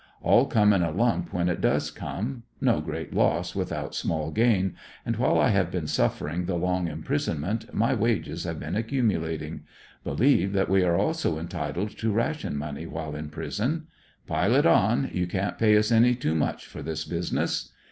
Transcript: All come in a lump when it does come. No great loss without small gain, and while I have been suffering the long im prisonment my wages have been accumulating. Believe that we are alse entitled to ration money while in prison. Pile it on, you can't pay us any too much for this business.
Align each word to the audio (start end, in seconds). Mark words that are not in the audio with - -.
All 0.23 0.47
come 0.47 0.73
in 0.73 0.81
a 0.81 0.89
lump 0.89 1.31
when 1.31 1.47
it 1.47 1.61
does 1.61 1.91
come. 1.91 2.41
No 2.59 2.81
great 2.81 3.13
loss 3.13 3.53
without 3.53 3.93
small 3.93 4.31
gain, 4.31 4.75
and 5.05 5.17
while 5.17 5.37
I 5.37 5.49
have 5.49 5.69
been 5.69 5.85
suffering 5.85 6.45
the 6.45 6.55
long 6.55 6.87
im 6.87 7.03
prisonment 7.03 7.71
my 7.71 7.93
wages 7.93 8.43
have 8.45 8.59
been 8.59 8.75
accumulating. 8.75 9.61
Believe 10.03 10.53
that 10.53 10.69
we 10.69 10.83
are 10.83 10.97
alse 10.97 11.23
entitled 11.23 11.91
to 11.99 12.11
ration 12.11 12.57
money 12.57 12.87
while 12.87 13.15
in 13.15 13.29
prison. 13.29 13.85
Pile 14.25 14.55
it 14.55 14.65
on, 14.65 15.07
you 15.13 15.27
can't 15.27 15.59
pay 15.59 15.77
us 15.77 15.91
any 15.91 16.15
too 16.15 16.33
much 16.33 16.65
for 16.65 16.81
this 16.81 17.05
business. 17.05 17.71